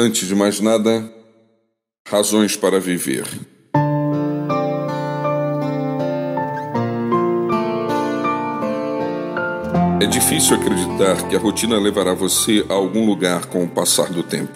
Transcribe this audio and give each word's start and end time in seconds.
Antes 0.00 0.28
de 0.28 0.34
mais 0.36 0.60
nada, 0.60 1.12
razões 2.06 2.54
para 2.54 2.78
viver. 2.78 3.24
É 10.00 10.06
difícil 10.06 10.54
acreditar 10.54 11.28
que 11.28 11.34
a 11.34 11.38
rotina 11.40 11.80
levará 11.80 12.14
você 12.14 12.64
a 12.68 12.74
algum 12.74 13.04
lugar 13.04 13.46
com 13.46 13.64
o 13.64 13.68
passar 13.68 14.08
do 14.10 14.22
tempo. 14.22 14.52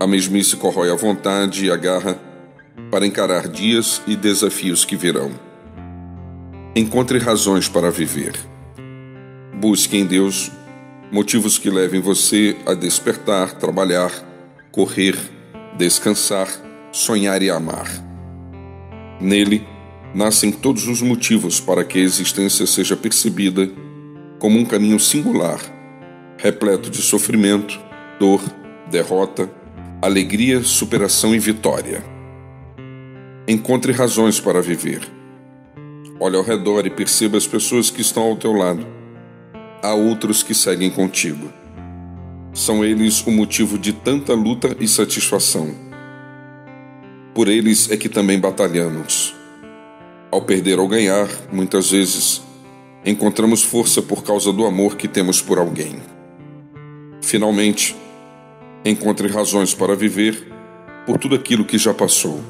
A 0.00 0.06
mesmice 0.06 0.56
corrói 0.56 0.90
a 0.90 0.96
vontade 0.96 1.66
e 1.66 1.70
a 1.70 1.76
garra 1.76 2.18
para 2.90 3.06
encarar 3.06 3.48
dias 3.48 4.00
e 4.06 4.16
desafios 4.16 4.82
que 4.82 4.96
virão. 4.96 5.30
Encontre 6.74 7.18
razões 7.18 7.68
para 7.68 7.90
viver. 7.90 8.32
Busque 9.60 9.98
em 9.98 10.06
Deus 10.06 10.50
motivos 11.10 11.58
que 11.58 11.68
levem 11.68 12.00
você 12.00 12.56
a 12.64 12.74
despertar, 12.74 13.54
trabalhar, 13.54 14.12
correr, 14.70 15.16
descansar, 15.76 16.48
sonhar 16.92 17.42
e 17.42 17.50
amar. 17.50 17.88
Nele, 19.20 19.66
nascem 20.14 20.50
todos 20.50 20.86
os 20.88 21.02
motivos 21.02 21.60
para 21.60 21.84
que 21.84 21.98
a 21.98 22.02
existência 22.02 22.66
seja 22.66 22.96
percebida 22.96 23.70
como 24.38 24.58
um 24.58 24.64
caminho 24.64 24.98
singular, 24.98 25.60
repleto 26.38 26.90
de 26.90 27.02
sofrimento, 27.02 27.78
dor, 28.18 28.40
derrota, 28.90 29.50
alegria, 30.00 30.62
superação 30.62 31.34
e 31.34 31.38
vitória. 31.38 32.02
Encontre 33.46 33.92
razões 33.92 34.40
para 34.40 34.62
viver. 34.62 35.00
Olhe 36.18 36.36
ao 36.36 36.42
redor 36.42 36.86
e 36.86 36.90
perceba 36.90 37.36
as 37.36 37.46
pessoas 37.46 37.90
que 37.90 38.00
estão 38.00 38.22
ao 38.22 38.36
teu 38.36 38.52
lado. 38.52 38.99
Há 39.82 39.94
outros 39.94 40.42
que 40.42 40.54
seguem 40.54 40.90
contigo. 40.90 41.50
São 42.52 42.84
eles 42.84 43.26
o 43.26 43.30
motivo 43.30 43.78
de 43.78 43.94
tanta 43.94 44.34
luta 44.34 44.76
e 44.78 44.86
satisfação. 44.86 45.74
Por 47.34 47.48
eles 47.48 47.90
é 47.90 47.96
que 47.96 48.08
também 48.08 48.38
batalhamos. 48.38 49.34
Ao 50.30 50.42
perder 50.42 50.78
ou 50.78 50.86
ganhar, 50.86 51.28
muitas 51.50 51.92
vezes, 51.92 52.42
encontramos 53.06 53.62
força 53.62 54.02
por 54.02 54.22
causa 54.22 54.52
do 54.52 54.66
amor 54.66 54.96
que 54.96 55.08
temos 55.08 55.40
por 55.40 55.58
alguém. 55.58 55.96
Finalmente, 57.22 57.96
encontre 58.84 59.28
razões 59.28 59.72
para 59.72 59.96
viver 59.96 60.46
por 61.06 61.16
tudo 61.16 61.34
aquilo 61.34 61.64
que 61.64 61.78
já 61.78 61.94
passou. 61.94 62.42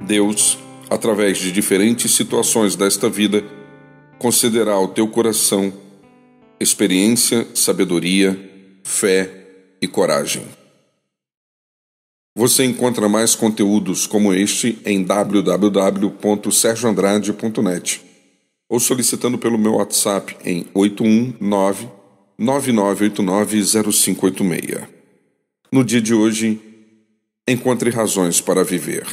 Deus, 0.00 0.58
através 0.88 1.36
de 1.36 1.52
diferentes 1.52 2.14
situações 2.14 2.74
desta 2.74 3.10
vida, 3.10 3.44
concederá 4.18 4.72
ao 4.72 4.88
teu 4.88 5.06
coração 5.06 5.81
experiência, 6.60 7.48
sabedoria, 7.54 8.38
fé 8.82 9.30
e 9.80 9.88
coragem. 9.88 10.44
Você 12.34 12.64
encontra 12.64 13.06
mais 13.08 13.34
conteúdos 13.34 14.06
como 14.06 14.32
este 14.32 14.78
em 14.86 15.02
www.sergioandrade.net 15.02 18.00
ou 18.68 18.78
solicitando 18.80 19.36
pelo 19.36 19.58
meu 19.58 19.74
WhatsApp 19.74 20.36
em 20.44 20.66
819 20.72 21.88
99890586. 22.40 24.88
No 25.70 25.84
dia 25.84 26.00
de 26.00 26.14
hoje, 26.14 26.58
encontre 27.46 27.90
razões 27.90 28.40
para 28.40 28.64
viver. 28.64 29.06